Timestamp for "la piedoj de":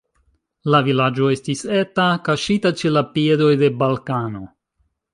2.97-3.73